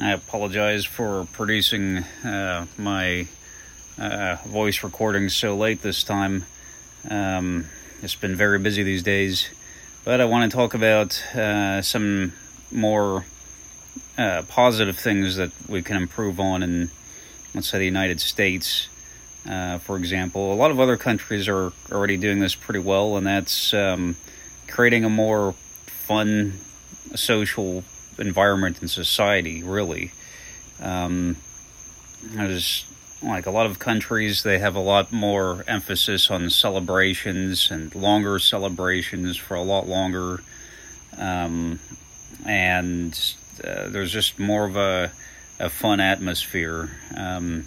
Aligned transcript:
I 0.00 0.12
apologize 0.12 0.84
for 0.84 1.26
producing 1.32 1.98
uh, 2.24 2.66
my 2.76 3.26
uh, 3.98 4.36
voice 4.46 4.84
recordings 4.84 5.34
so 5.34 5.56
late 5.56 5.82
this 5.82 6.04
time. 6.04 6.44
Um, 7.10 7.66
it's 8.00 8.14
been 8.14 8.36
very 8.36 8.60
busy 8.60 8.84
these 8.84 9.02
days, 9.02 9.50
but 10.04 10.20
I 10.20 10.24
want 10.26 10.48
to 10.48 10.56
talk 10.56 10.72
about 10.72 11.20
uh, 11.34 11.82
some 11.82 12.32
more 12.70 13.26
uh, 14.16 14.42
positive 14.48 14.96
things 14.96 15.34
that 15.34 15.50
we 15.68 15.82
can 15.82 15.96
improve 15.96 16.38
on 16.38 16.62
in, 16.62 16.90
let's 17.52 17.68
say, 17.68 17.78
the 17.78 17.84
United 17.84 18.20
States. 18.20 18.88
Uh, 19.50 19.78
for 19.78 19.96
example, 19.96 20.52
a 20.52 20.54
lot 20.54 20.70
of 20.70 20.78
other 20.78 20.96
countries 20.96 21.48
are 21.48 21.72
already 21.90 22.16
doing 22.16 22.38
this 22.38 22.54
pretty 22.54 22.80
well, 22.80 23.16
and 23.16 23.26
that's 23.26 23.74
um, 23.74 24.14
creating 24.68 25.04
a 25.04 25.10
more 25.10 25.54
fun 25.86 26.60
social 27.16 27.82
environment 28.18 28.80
and 28.80 28.90
society, 28.90 29.62
really. 29.62 30.12
Um, 30.80 31.36
there's 32.22 32.84
like 33.22 33.46
a 33.46 33.50
lot 33.50 33.66
of 33.66 33.78
countries, 33.78 34.42
they 34.42 34.58
have 34.58 34.76
a 34.76 34.80
lot 34.80 35.12
more 35.12 35.64
emphasis 35.66 36.30
on 36.30 36.50
celebrations 36.50 37.70
and 37.70 37.92
longer 37.94 38.38
celebrations 38.38 39.36
for 39.36 39.54
a 39.54 39.62
lot 39.62 39.88
longer. 39.88 40.40
Um, 41.16 41.80
and 42.46 43.34
uh, 43.64 43.88
there's 43.88 44.12
just 44.12 44.38
more 44.38 44.64
of 44.64 44.76
a, 44.76 45.10
a 45.58 45.68
fun 45.68 46.00
atmosphere. 46.00 46.90
Um, 47.16 47.64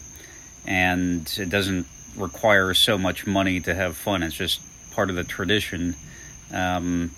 and 0.65 1.31
it 1.37 1.49
doesn't 1.49 1.85
require 2.15 2.73
so 2.73 2.97
much 2.97 3.27
money 3.27 3.59
to 3.61 3.73
have 3.73 3.97
fun, 3.97 4.23
it's 4.23 4.35
just 4.35 4.61
part 4.91 5.09
of 5.09 5.15
the 5.15 5.23
tradition. 5.23 5.95
Um, 6.53 7.11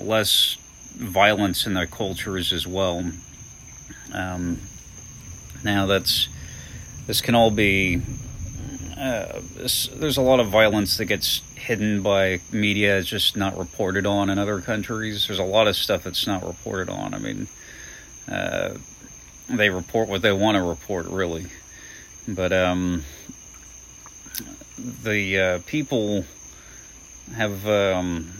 less 0.00 0.56
violence 0.96 1.66
in 1.66 1.74
their 1.74 1.86
cultures 1.86 2.52
as 2.52 2.66
well. 2.66 3.10
Um, 4.12 4.60
now 5.62 5.86
that's 5.86 6.28
this 7.06 7.20
can 7.20 7.34
all 7.34 7.50
be. 7.50 8.02
Uh, 8.98 9.40
this, 9.54 9.88
there's 9.88 10.16
a 10.16 10.22
lot 10.22 10.40
of 10.40 10.48
violence 10.48 10.96
that 10.96 11.04
gets 11.04 11.42
hidden 11.66 12.00
by 12.00 12.40
media, 12.52 12.96
it's 12.98 13.08
just 13.08 13.36
not 13.36 13.58
reported 13.58 14.06
on 14.06 14.30
in 14.30 14.38
other 14.38 14.60
countries. 14.60 15.26
There's 15.26 15.40
a 15.40 15.44
lot 15.44 15.66
of 15.66 15.74
stuff 15.74 16.04
that's 16.04 16.26
not 16.26 16.46
reported 16.46 16.88
on. 16.88 17.12
I 17.12 17.18
mean, 17.18 17.48
uh, 18.28 18.74
they 19.48 19.68
report 19.68 20.08
what 20.08 20.22
they 20.22 20.32
want 20.32 20.56
to 20.56 20.62
report, 20.62 21.06
really. 21.06 21.46
But 22.28 22.52
um, 22.52 23.02
the 24.78 25.40
uh, 25.40 25.58
people 25.66 26.24
have 27.34 27.66
um, 27.66 28.30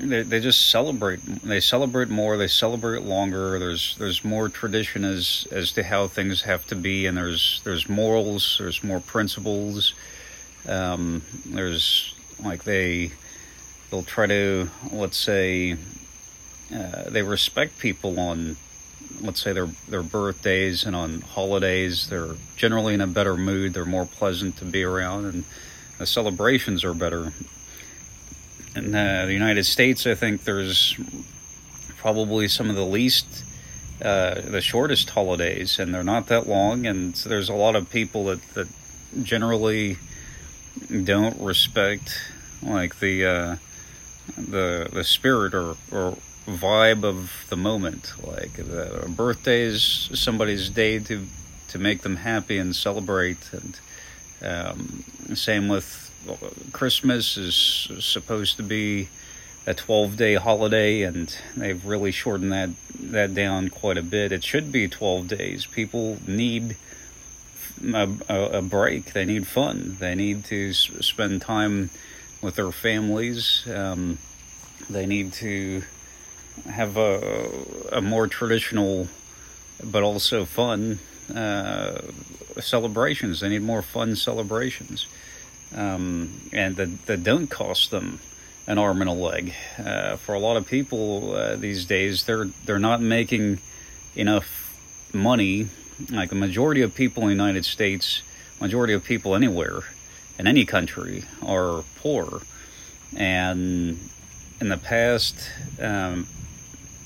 they, 0.00 0.22
they 0.22 0.40
just 0.40 0.70
celebrate 0.70 1.20
they 1.42 1.60
celebrate 1.60 2.08
more 2.08 2.36
they 2.36 2.48
celebrate 2.48 3.02
longer. 3.02 3.58
There's 3.58 3.96
there's 3.98 4.24
more 4.24 4.48
tradition 4.48 5.04
as 5.04 5.46
as 5.50 5.72
to 5.72 5.82
how 5.82 6.08
things 6.08 6.42
have 6.42 6.66
to 6.68 6.74
be 6.74 7.06
and 7.06 7.16
there's 7.16 7.60
there's 7.64 7.88
morals 7.88 8.56
there's 8.58 8.82
more 8.82 9.00
principles. 9.00 9.94
Um, 10.68 11.22
there's 11.46 12.14
like 12.42 12.64
they 12.64 13.12
they'll 13.90 14.02
try 14.02 14.26
to 14.26 14.70
let's 14.92 15.16
say 15.16 15.76
uh, 16.74 17.10
they 17.10 17.22
respect 17.22 17.78
people 17.78 18.18
on 18.18 18.56
let's 19.20 19.40
say 19.42 19.52
their 19.52 19.68
their 19.88 20.02
birthdays 20.02 20.84
and 20.84 20.96
on 20.96 21.20
holidays. 21.20 22.08
They're 22.08 22.36
generally 22.56 22.94
in 22.94 23.00
a 23.00 23.06
better 23.06 23.36
mood. 23.36 23.74
They're 23.74 23.84
more 23.84 24.06
pleasant 24.06 24.56
to 24.58 24.64
be 24.64 24.82
around 24.82 25.26
and 25.26 25.44
the 25.98 26.06
celebrations 26.06 26.82
are 26.82 26.94
better 26.94 27.34
in 28.76 28.94
uh, 28.94 29.26
the 29.26 29.32
United 29.32 29.64
States, 29.64 30.06
I 30.06 30.14
think 30.14 30.44
there's 30.44 30.96
probably 31.98 32.48
some 32.48 32.70
of 32.70 32.76
the 32.76 32.84
least, 32.84 33.26
uh, 34.02 34.40
the 34.40 34.60
shortest 34.60 35.10
holidays, 35.10 35.78
and 35.78 35.94
they're 35.94 36.04
not 36.04 36.28
that 36.28 36.48
long. 36.48 36.86
And 36.86 37.14
there's 37.14 37.48
a 37.48 37.54
lot 37.54 37.76
of 37.76 37.90
people 37.90 38.26
that, 38.26 38.42
that 38.54 38.68
generally 39.22 39.98
don't 41.04 41.40
respect 41.40 42.18
like 42.62 43.00
the 43.00 43.24
uh, 43.24 43.56
the 44.36 44.88
the 44.92 45.04
spirit 45.04 45.54
or, 45.54 45.76
or 45.90 46.16
vibe 46.46 47.04
of 47.04 47.44
the 47.48 47.56
moment. 47.56 48.12
Like 48.22 48.54
the 48.54 49.06
birthday 49.08 49.62
is 49.62 50.10
somebody's 50.14 50.68
day 50.70 50.98
to 50.98 51.26
to 51.68 51.78
make 51.78 52.02
them 52.02 52.16
happy 52.16 52.58
and 52.58 52.74
celebrate, 52.74 53.52
and 53.52 53.78
um, 54.42 55.04
same 55.34 55.68
with 55.68 56.10
Christmas 56.72 57.36
is 57.36 57.54
supposed 58.04 58.56
to 58.56 58.62
be 58.62 59.08
a 59.66 59.74
12 59.74 60.16
day 60.16 60.34
holiday 60.34 61.02
and 61.02 61.36
they've 61.56 61.84
really 61.84 62.10
shortened 62.10 62.52
that 62.52 62.70
that 62.98 63.34
down 63.34 63.68
quite 63.68 63.98
a 63.98 64.02
bit. 64.02 64.32
It 64.32 64.44
should 64.44 64.70
be 64.72 64.88
12 64.88 65.28
days. 65.28 65.66
People 65.66 66.18
need 66.26 66.76
a, 67.82 68.08
a 68.28 68.62
break. 68.62 69.12
They 69.12 69.24
need 69.24 69.46
fun. 69.46 69.96
They 69.98 70.14
need 70.14 70.44
to 70.46 70.72
spend 70.72 71.42
time 71.42 71.90
with 72.42 72.56
their 72.56 72.72
families. 72.72 73.66
Um, 73.68 74.18
they 74.88 75.06
need 75.06 75.32
to 75.34 75.82
have 76.68 76.96
a, 76.96 77.50
a 77.92 78.00
more 78.00 78.26
traditional 78.26 79.08
but 79.82 80.02
also 80.02 80.44
fun 80.44 80.98
uh, 81.36 82.00
celebrations 82.60 83.40
they 83.40 83.48
need 83.48 83.62
more 83.62 83.82
fun 83.82 84.16
celebrations 84.16 85.06
um, 85.74 86.40
and 86.52 86.76
that, 86.76 87.22
don't 87.22 87.48
cost 87.48 87.90
them 87.90 88.20
an 88.66 88.78
arm 88.78 89.00
and 89.00 89.10
a 89.10 89.12
leg. 89.12 89.54
Uh, 89.78 90.16
for 90.16 90.34
a 90.34 90.38
lot 90.38 90.56
of 90.56 90.66
people 90.66 91.34
uh, 91.34 91.56
these 91.56 91.84
days, 91.84 92.24
they're 92.24 92.46
they're 92.64 92.78
not 92.78 93.00
making 93.00 93.58
enough 94.14 94.78
money. 95.12 95.68
Like 96.10 96.30
the 96.30 96.36
majority 96.36 96.80
of 96.82 96.94
people 96.94 97.24
in 97.24 97.28
the 97.28 97.34
United 97.34 97.64
States, 97.64 98.22
majority 98.60 98.94
of 98.94 99.04
people 99.04 99.34
anywhere 99.34 99.80
in 100.38 100.46
any 100.46 100.64
country 100.64 101.24
are 101.42 101.84
poor, 101.96 102.42
and 103.16 103.98
in 104.60 104.68
the 104.68 104.78
past, 104.78 105.50
um, 105.80 106.26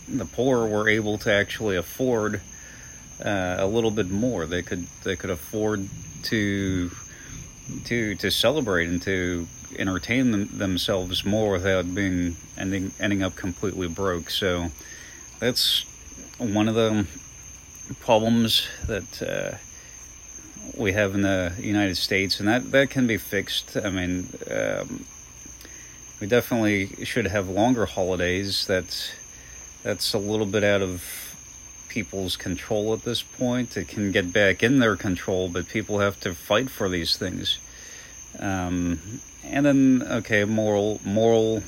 the 0.09 0.25
poor 0.25 0.67
were 0.67 0.89
able 0.89 1.19
to 1.19 1.33
actually 1.33 1.77
afford 1.77 2.41
uh, 3.23 3.57
a 3.59 3.67
little 3.67 3.91
bit 3.91 4.11
more. 4.11 4.47
They 4.47 4.63
could 4.63 4.87
they 5.03 5.17
could 5.17 5.31
afford 5.31 5.89
to 6.25 6.91
to 7.85 8.15
to 8.17 8.31
celebrate 8.31 8.89
and 8.89 9.01
to 9.03 9.47
entertain 9.79 10.31
them, 10.31 10.49
themselves 10.57 11.25
more 11.25 11.53
without 11.53 11.95
being 11.95 12.37
ending 12.57 12.93
ending 13.01 13.23
up 13.23 13.37
completely 13.37 13.89
broke. 13.89 14.31
So 14.31 14.71
that's 15.41 15.85
one 16.39 16.69
of 16.69 16.75
the 16.75 17.07
problems 18.01 18.67
that 18.87 19.23
uh, 19.23 19.57
we 20.77 20.93
have 20.93 21.15
in 21.15 21.23
the 21.23 21.53
United 21.59 21.97
States, 21.97 22.41
and 22.41 22.49
that 22.49 22.71
that 22.73 22.91
can 22.91 23.07
be 23.07 23.17
fixed. 23.17 23.77
I 23.77 23.91
mean, 23.91 24.29
um, 24.51 25.05
we 26.21 26.27
definitely 26.27 27.05
should 27.05 27.27
have 27.27 27.49
longer 27.49 27.87
holidays. 27.87 28.67
That's 28.67 29.13
that's 29.83 30.15
a 30.15 30.19
little 30.19 30.47
bit 30.47 30.65
out 30.65 30.83
of 30.83 31.34
people's 31.95 32.37
control 32.37 32.93
at 32.93 33.03
this 33.05 33.23
point. 33.23 33.77
It 33.77 33.87
can 33.87 34.11
get 34.11 34.33
back 34.33 34.65
in 34.65 34.81
their 34.81 34.97
control, 34.97 35.49
but 35.49 35.69
people 35.69 36.01
have 36.01 36.19
to 36.21 36.35
fight 36.35 36.69
for 36.69 36.89
these 36.89 37.17
things. 37.17 37.61
Um, 38.41 39.21
and 39.45 39.65
then, 39.65 40.03
okay, 40.03 40.45
moral 40.45 41.01
moral 41.05 41.63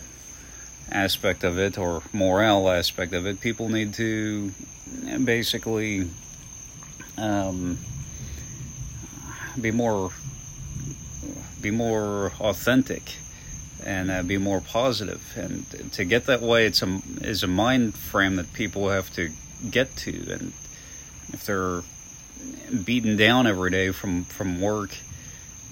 aspect 0.91 1.45
of 1.45 1.59
it 1.59 1.79
or 1.79 2.03
morale 2.13 2.69
aspect 2.69 3.13
of 3.13 3.25
it. 3.25 3.41
People 3.41 3.69
need 3.69 3.95
to 3.95 4.51
basically 5.25 6.09
um, 7.17 7.79
be 9.61 9.71
more 9.71 10.11
be 11.63 11.71
more 11.71 12.33
authentic 12.41 13.15
and 13.85 14.11
uh, 14.11 14.23
be 14.25 14.39
more 14.39 14.61
positive. 14.61 15.23
And 15.37 15.67
to 15.93 16.05
get 16.05 16.27
that 16.27 16.43
way, 16.43 16.67
it's 16.67 16.83
a 16.83 17.01
is 17.21 17.45
a 17.45 17.49
mind 17.65 17.95
frame 17.95 18.35
that 18.37 18.53
people 18.53 18.89
have 18.89 19.13
to 19.15 19.31
get 19.71 19.95
to, 19.97 20.11
and 20.31 20.53
if 21.33 21.45
they're 21.45 21.83
beaten 22.85 23.17
down 23.17 23.47
every 23.47 23.71
day 23.71 23.91
from 23.91 24.25
from 24.25 24.61
work, 24.61 24.97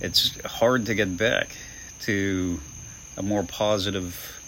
it's 0.01 0.41
hard 0.45 0.87
to 0.87 0.95
get 0.95 1.17
back 1.17 1.57
to 2.01 2.61
a 3.17 3.23
more 3.23 3.43
positive 3.43 4.41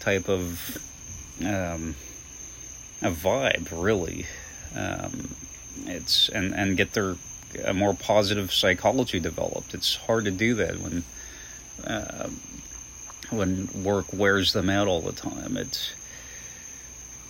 type 0.00 0.28
of 0.28 0.78
um, 1.44 1.94
a 3.02 3.10
vibe, 3.10 3.68
really. 3.70 4.26
Um, 4.74 5.34
it's 5.86 6.28
and 6.28 6.54
and 6.54 6.76
get 6.76 6.92
their 6.92 7.16
a 7.64 7.74
more 7.74 7.94
positive 7.94 8.52
psychology 8.52 9.20
developed. 9.20 9.74
It's 9.74 9.96
hard 9.96 10.24
to 10.24 10.30
do 10.30 10.54
that 10.54 10.78
when 10.80 11.04
uh, 11.84 12.28
when 13.30 13.68
work 13.82 14.12
wears 14.12 14.52
them 14.52 14.70
out 14.70 14.88
all 14.88 15.00
the 15.00 15.12
time. 15.12 15.56
It's 15.56 15.92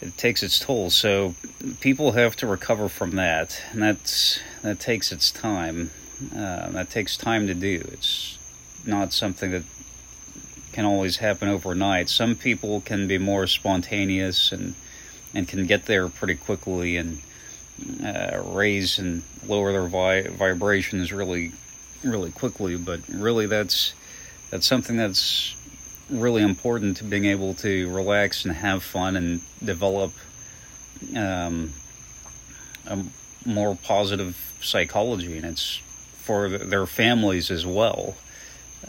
it 0.00 0.16
takes 0.16 0.43
its 0.43 0.58
toll. 0.58 0.90
So 0.90 1.34
people 1.81 2.12
have 2.12 2.37
to 2.37 2.46
recover 2.46 2.88
from 2.88 3.12
that, 3.12 3.60
and 3.72 3.82
that's 3.82 4.40
that 4.62 4.81
takes 4.81 5.12
its 5.12 5.31
time. 5.31 5.90
Uh, 6.34 6.70
that 6.70 6.90
takes 6.90 7.16
time 7.16 7.46
to 7.46 7.54
do. 7.54 7.82
It's 7.93 8.38
not 8.87 9.12
something 9.12 9.50
that 9.50 9.64
can 10.72 10.84
always 10.84 11.19
happen 11.19 11.48
overnight. 11.48 12.08
Some 12.08 12.34
people 12.34 12.81
can 12.81 13.08
be 13.08 13.19
more 13.19 13.46
spontaneous 13.46 14.52
and 14.52 14.75
and 15.34 15.48
can 15.48 15.66
get 15.66 15.87
there 15.87 16.08
pretty 16.08 16.34
quickly 16.34 16.96
and 16.96 17.20
uh, 18.02 18.42
raise 18.44 18.99
and 18.99 19.22
lower 19.46 19.72
their 19.72 19.87
vi- 19.87 20.28
vibrations 20.28 21.12
really, 21.12 21.52
really 22.02 22.31
quickly. 22.31 22.76
But 22.76 23.00
really, 23.08 23.46
that's 23.46 23.94
that's 24.50 24.66
something 24.66 24.96
that's 24.96 25.54
really 26.11 26.43
important 26.43 26.97
to 26.99 27.05
being 27.05 27.25
able 27.25 27.55
to 27.55 27.93
relax 27.93 28.44
and 28.44 28.55
have 28.55 28.82
fun 28.82 29.17
and 29.17 29.41
develop 29.64 30.12
um, 31.17 31.73
a 32.87 32.99
more 33.44 33.76
positive 33.76 34.37
psychology, 34.61 35.37
and 35.37 35.47
it's 35.47 35.81
for 36.23 36.49
their 36.49 36.87
families 36.87 37.50
as 37.50 37.67
well. 37.67 38.17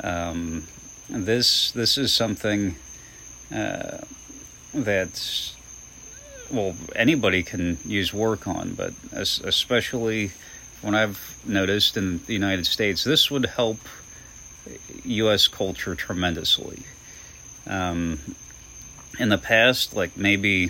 Um, 0.03 0.67
this 1.09 1.71
this 1.71 1.97
is 1.97 2.13
something 2.13 2.75
uh, 3.53 3.99
that 4.73 5.53
well 6.51 6.75
anybody 6.95 7.43
can 7.43 7.77
use 7.85 8.13
work 8.13 8.47
on, 8.47 8.73
but 8.73 8.93
especially 9.13 10.31
when 10.81 10.93
I've 10.93 11.37
noticed 11.45 11.97
in 11.97 12.23
the 12.25 12.33
United 12.33 12.65
States, 12.65 13.03
this 13.03 13.31
would 13.31 13.45
help 13.45 13.79
U.S. 15.03 15.47
culture 15.47 15.95
tremendously. 15.95 16.83
Um, 17.67 18.19
in 19.19 19.29
the 19.29 19.37
past, 19.37 19.95
like 19.95 20.15
maybe 20.15 20.69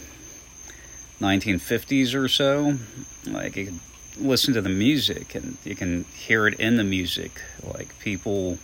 1950s 1.19 2.15
or 2.15 2.27
so, 2.27 2.77
like 3.25 3.55
you 3.55 3.65
could 3.65 3.79
listen 4.19 4.53
to 4.53 4.61
the 4.61 4.69
music 4.69 5.35
and 5.35 5.57
you 5.63 5.75
can 5.75 6.03
hear 6.05 6.47
it 6.47 6.59
in 6.59 6.77
the 6.77 6.83
music. 6.83 7.41
Like 7.63 7.97
people 7.99 8.57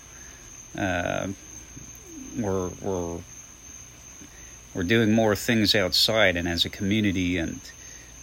uh, 0.78 1.28
were 2.38 2.70
were 2.82 3.18
were 4.74 4.84
doing 4.84 5.12
more 5.12 5.36
things 5.36 5.76
outside 5.76 6.36
and 6.36 6.48
as 6.48 6.66
a 6.66 6.70
community, 6.70 7.38
and 7.38 7.60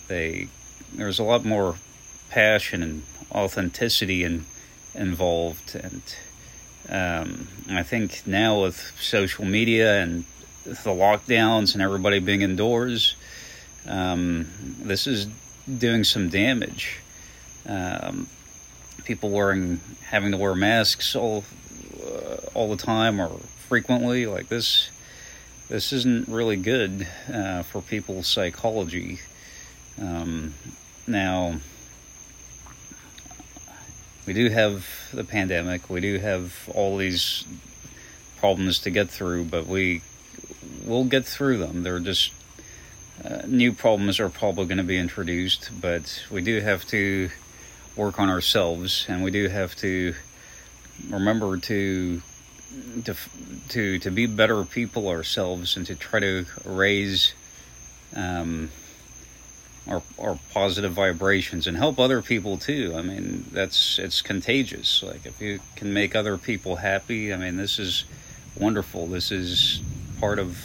they 0.09 0.49
there 0.95 1.07
was 1.07 1.19
a 1.19 1.25
lot 1.25 1.45
more 1.45 1.77
passion 2.31 2.83
and 2.83 3.03
authenticity 3.33 4.25
and 4.25 4.45
involved 4.95 5.75
and 5.75 6.03
um, 6.91 7.47
I 7.71 7.83
think 7.85 8.27
now 8.27 8.63
with 8.63 8.77
social 8.99 9.45
media 9.45 10.03
and 10.03 10.25
the 10.65 10.91
lockdowns 10.91 11.75
and 11.75 11.83
everybody 11.83 12.19
being 12.19 12.43
indoors, 12.43 13.15
um, 13.87 14.49
this 14.83 15.07
is 15.07 15.27
doing 15.79 16.05
some 16.05 16.29
damage. 16.29 16.99
Um, 17.67 18.29
people 19.05 19.31
wearing 19.31 19.81
having 20.05 20.33
to 20.33 20.37
wear 20.37 20.55
masks 20.55 21.15
all 21.15 21.45
uh, 22.05 22.37
all 22.55 22.69
the 22.71 22.77
time 22.77 23.21
or 23.21 23.29
frequently 23.69 24.27
like 24.27 24.49
this. 24.49 24.91
This 25.69 25.93
isn't 25.93 26.29
really 26.29 26.57
good 26.57 27.07
uh, 27.33 27.63
for 27.63 27.81
people's 27.81 28.27
psychology. 28.27 29.21
Um, 30.01 30.55
now 31.07 31.61
we 34.31 34.35
do 34.35 34.49
have 34.49 34.87
the 35.13 35.25
pandemic, 35.25 35.91
we 35.91 36.01
do 36.01 36.21
have 36.21 36.71
all 36.73 36.97
these 36.97 37.45
problems 38.39 38.79
to 38.79 38.89
get 38.89 39.11
through, 39.11 39.43
but 39.43 39.67
we 39.67 40.03
will 40.87 41.03
get 41.03 41.25
through 41.25 41.59
them. 41.59 41.83
They're 41.83 41.99
just 41.99 42.33
uh, 43.25 43.43
new 43.49 43.73
problems 43.73 44.21
are 44.21 44.29
probably 44.29 44.67
going 44.67 44.79
to 44.79 44.85
be 44.85 44.99
introduced, 44.99 45.71
but 45.81 46.25
we 46.31 46.43
do 46.43 46.61
have 46.61 46.87
to 46.91 47.29
work 47.97 48.21
on 48.21 48.29
ourselves, 48.29 49.05
and 49.09 49.25
we 49.25 49.33
do 49.33 49.49
have 49.49 49.75
to 49.79 50.15
remember 51.09 51.57
to 51.57 52.23
to 53.05 53.15
to 53.71 53.99
to 53.99 54.11
be 54.13 54.27
better 54.27 54.63
people 54.65 55.09
ourselves, 55.09 55.77
and 55.77 55.85
to 55.87 55.97
try 55.97 56.21
to 56.21 56.47
raise 56.65 57.35
um, 58.15 58.71
or, 59.91 60.03
or 60.17 60.39
positive 60.53 60.93
vibrations 60.93 61.67
and 61.67 61.77
help 61.77 61.99
other 61.99 62.23
people 62.23 62.57
too. 62.57 62.95
I 62.97 63.03
mean, 63.03 63.45
that's 63.53 63.99
it's 63.99 64.23
contagious. 64.23 65.03
Like 65.03 65.27
if 65.27 65.41
you 65.41 65.61
can 65.77 65.93
make 65.93 66.15
other 66.15 66.39
people 66.39 66.77
happy, 66.77 67.35
I 67.35 67.37
mean, 67.37 67.57
this 67.57 67.79
is 67.79 68.05
wonderful. 68.59 69.09
This 69.09 69.33
is 69.33 69.83
part 70.21 70.39
of 70.39 70.57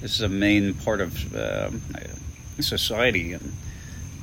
this 0.00 0.14
is 0.14 0.22
a 0.22 0.28
main 0.28 0.74
part 0.74 1.00
of 1.00 1.36
uh, 1.36 1.70
society 2.60 3.34
and 3.34 3.52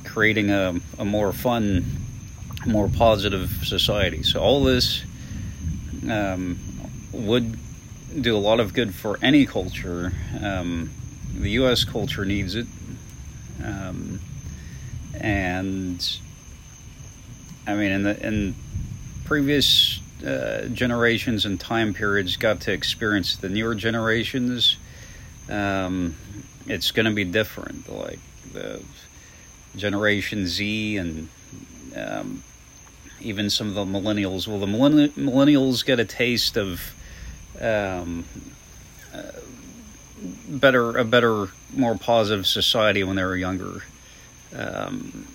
creating 0.04 0.50
a, 0.50 0.74
a 0.98 1.04
more 1.04 1.32
fun, 1.32 1.84
more 2.66 2.88
positive 2.88 3.50
society. 3.64 4.22
So 4.22 4.40
all 4.40 4.64
this 4.64 5.04
um, 6.10 6.58
would 7.12 7.58
do 8.20 8.34
a 8.34 8.38
lot 8.38 8.58
of 8.58 8.72
good 8.72 8.94
for 8.94 9.18
any 9.22 9.46
culture. 9.46 10.12
Um, 10.42 10.90
the 11.34 11.50
U.S. 11.50 11.84
culture 11.84 12.24
needs 12.24 12.54
it. 12.54 12.66
Um, 13.64 14.20
and 15.18 16.18
I 17.66 17.74
mean, 17.74 17.90
in 17.90 18.02
the 18.02 18.26
in 18.26 18.54
previous 19.24 20.00
uh, 20.24 20.66
generations 20.72 21.44
and 21.44 21.58
time 21.58 21.94
periods, 21.94 22.36
got 22.36 22.60
to 22.62 22.72
experience 22.72 23.36
the 23.36 23.48
newer 23.48 23.74
generations. 23.74 24.76
Um, 25.48 26.16
it's 26.66 26.90
going 26.90 27.06
to 27.06 27.12
be 27.12 27.24
different. 27.24 27.88
Like 27.88 28.18
the 28.52 28.82
Generation 29.76 30.46
Z 30.46 30.96
and 30.96 31.28
um, 31.94 32.42
even 33.20 33.50
some 33.50 33.68
of 33.68 33.74
the 33.74 33.84
millennials. 33.84 34.46
Well, 34.46 34.58
the 34.58 34.66
millennials 34.66 35.84
get 35.84 36.00
a 36.00 36.04
taste 36.04 36.56
of 36.56 36.94
um, 37.60 38.24
better, 40.60 40.96
a 40.96 41.04
better 41.04 41.48
more 41.74 41.96
positive 41.96 42.46
society 42.46 43.04
when 43.04 43.16
they 43.16 43.24
were 43.24 43.36
younger. 43.36 43.82
Um, 44.54 45.26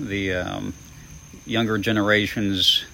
the 0.00 0.34
um, 0.34 0.74
younger 1.44 1.78
generations, 1.78 2.84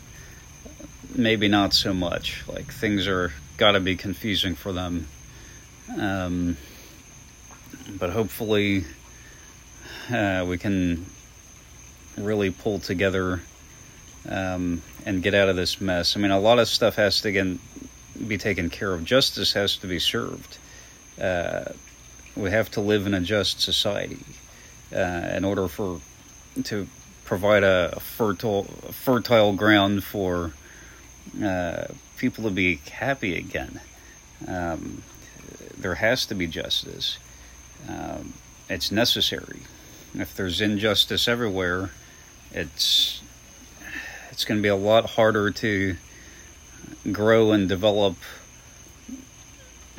maybe 1.15 1.49
not 1.49 1.75
so 1.75 1.93
much. 1.93 2.43
Like 2.49 2.73
things 2.73 3.07
are 3.07 3.33
got 3.57 3.73
to 3.73 3.81
be 3.81 3.97
confusing 3.97 4.55
for 4.55 4.73
them. 4.73 5.07
Um, 5.99 6.57
but 7.99 8.11
hopefully, 8.11 8.85
uh, 10.11 10.47
we 10.49 10.59
can 10.59 11.07
really 12.17 12.51
pull 12.51 12.79
together 12.79 13.43
um, 14.29 14.83
and 15.05 15.23
get 15.23 15.35
out 15.35 15.49
of 15.49 15.57
this 15.57 15.81
mess. 15.81 16.17
I 16.17 16.21
mean, 16.21 16.31
a 16.31 16.39
lot 16.39 16.59
of 16.59 16.69
stuff 16.69 16.97
has 16.97 17.21
to 17.23 17.29
again 17.29 17.59
be 18.27 18.39
taken 18.39 18.71
care 18.71 18.93
of. 18.93 19.05
Justice 19.05 19.53
has 19.53 19.77
to 19.79 19.87
be 19.87 19.99
served. 19.99 20.59
Uh, 21.21 21.65
we 22.37 22.51
have 22.51 22.71
to 22.73 22.81
live 22.81 23.07
in 23.07 23.15
a 23.15 23.21
just 23.21 23.61
society 23.61 24.19
uh, 24.95 25.33
in 25.37 25.45
order 25.45 25.69
for 25.69 26.01
to 26.65 26.87
provide 27.25 27.65
a, 27.65 27.99
fertile 28.01 28.65
fertile 28.93 29.53
ground 29.55 30.05
for 30.05 30.53
uh, 31.43 31.87
people 32.17 32.45
to 32.45 32.51
be 32.51 32.77
happy 32.77 33.37
again. 33.37 33.81
Um, 34.47 35.03
there 35.77 35.95
has 35.97 36.27
to 36.27 36.35
be 36.35 36.47
justice. 36.47 37.19
Um, 37.89 38.35
it's 38.69 38.91
necessary. 38.91 39.61
If 40.15 40.35
there's 40.35 40.61
injustice 40.61 41.29
everywhere, 41.29 41.91
it's 42.53 43.21
it's 44.31 44.45
going 44.45 44.59
to 44.59 44.63
be 44.63 44.69
a 44.69 44.77
lot 44.77 45.11
harder 45.11 45.51
to 45.51 45.97
grow 47.11 47.53
and 47.53 47.69
develop 47.69 48.17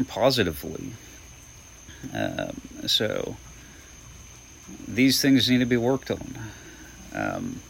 positively. 0.08 0.94
Um, 2.14 2.88
so 2.88 3.36
these 4.88 5.22
things 5.22 5.50
need 5.50 5.60
to 5.60 5.66
be 5.66 5.78
worked 5.78 6.12
on. 6.12 6.40
Um, 7.14 7.62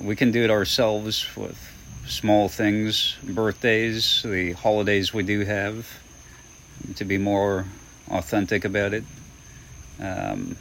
we 0.00 0.16
can 0.16 0.30
do 0.30 0.44
it 0.44 0.50
ourselves 0.50 1.26
with 1.36 1.58
small 2.06 2.48
things, 2.48 3.16
birthdays, 3.22 4.22
the 4.22 4.52
holidays 4.52 5.12
we 5.12 5.22
do 5.22 5.40
have, 5.40 5.86
to 6.96 7.04
be 7.04 7.18
more 7.18 7.66
authentic 8.10 8.64
about 8.64 8.94
it. 8.94 9.04
Um, 10.00 10.56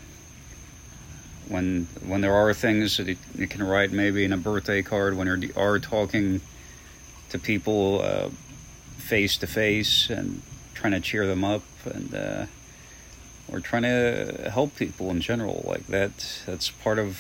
when 1.48 1.88
when 2.06 2.22
there 2.22 2.34
are 2.34 2.54
things 2.54 2.98
that 2.98 3.08
you, 3.08 3.48
can 3.48 3.64
write 3.64 3.92
maybe 3.92 4.26
in 4.26 4.34
a 4.34 4.38
birthday 4.38 4.82
card 4.82 5.16
when 5.16 5.28
you 5.42 5.54
are 5.56 5.80
talking 5.80 6.42
to 7.30 7.40
people 7.40 8.32
face 8.98 9.38
to 9.38 9.48
face 9.48 10.10
and 10.10 10.42
trying 10.78 10.94
to 10.94 11.00
cheer 11.00 11.26
them 11.26 11.44
up 11.44 11.64
and 11.86 12.14
uh, 12.14 12.46
we're 13.50 13.60
trying 13.60 13.82
to 13.82 14.50
help 14.54 14.76
people 14.76 15.10
in 15.10 15.22
general. 15.22 15.64
Like 15.68 15.88
that 15.88 16.42
that's 16.46 16.70
part 16.70 17.00
of 17.00 17.20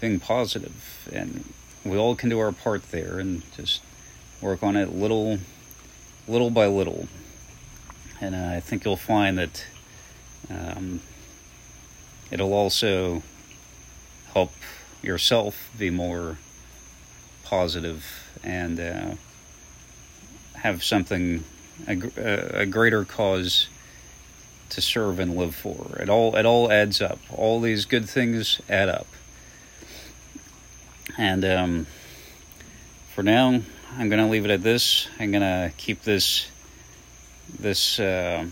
being 0.00 0.18
positive. 0.18 1.08
And 1.12 1.44
we 1.84 1.96
all 1.96 2.16
can 2.16 2.28
do 2.28 2.40
our 2.40 2.50
part 2.50 2.90
there 2.90 3.20
and 3.20 3.42
just 3.54 3.82
work 4.42 4.64
on 4.64 4.74
it 4.76 4.92
little 4.92 5.38
little 6.26 6.50
by 6.50 6.66
little. 6.66 7.06
And 8.20 8.34
uh, 8.34 8.56
i 8.56 8.60
think 8.60 8.84
you'll 8.84 8.96
find 8.96 9.38
that 9.38 9.64
um, 10.50 11.00
it'll 12.32 12.52
also 12.52 13.22
help 14.32 14.50
yourself 15.02 15.70
be 15.78 15.90
more 15.90 16.38
positive 17.44 18.04
and 18.42 18.80
uh, 18.80 19.14
have 20.54 20.82
something 20.82 21.44
a, 21.86 22.60
a 22.60 22.66
greater 22.66 23.04
cause 23.04 23.68
to 24.70 24.80
serve 24.80 25.18
and 25.18 25.36
live 25.36 25.54
for. 25.54 25.96
It 26.00 26.08
all 26.08 26.36
it 26.36 26.46
all 26.46 26.70
adds 26.70 27.00
up. 27.00 27.18
All 27.32 27.60
these 27.60 27.84
good 27.84 28.08
things 28.08 28.60
add 28.68 28.88
up. 28.88 29.06
And 31.18 31.44
um, 31.44 31.86
for 33.14 33.22
now, 33.22 33.60
I'm 33.96 34.08
gonna 34.08 34.28
leave 34.28 34.44
it 34.44 34.50
at 34.50 34.62
this. 34.62 35.08
I'm 35.18 35.32
gonna 35.32 35.72
keep 35.76 36.02
this 36.02 36.50
this 37.58 38.00
uh, 38.00 38.46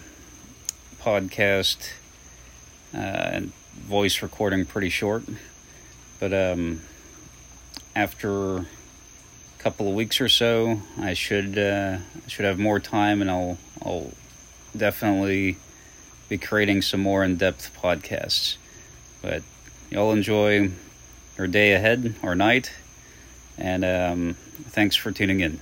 podcast 1.00 1.90
uh, 2.94 2.98
and 2.98 3.52
voice 3.74 4.22
recording 4.22 4.64
pretty 4.64 4.88
short, 4.88 5.24
but 6.20 6.32
um, 6.32 6.80
after 7.94 8.64
couple 9.64 9.88
of 9.88 9.94
weeks 9.94 10.20
or 10.20 10.28
so, 10.28 10.78
I 11.00 11.14
should 11.14 11.56
uh, 11.56 11.96
should 12.26 12.44
have 12.44 12.58
more 12.58 12.78
time, 12.78 13.22
and 13.22 13.30
I'll 13.30 13.56
I'll 13.82 14.10
definitely 14.76 15.56
be 16.28 16.36
creating 16.36 16.82
some 16.82 17.00
more 17.00 17.24
in 17.24 17.36
depth 17.38 17.74
podcasts. 17.82 18.58
But 19.22 19.42
y'all 19.90 20.12
enjoy 20.12 20.70
your 21.38 21.46
day 21.46 21.72
ahead 21.72 22.14
or 22.22 22.34
night, 22.34 22.74
and 23.56 23.86
um, 23.86 24.36
thanks 24.68 24.96
for 24.96 25.10
tuning 25.10 25.40
in. 25.40 25.58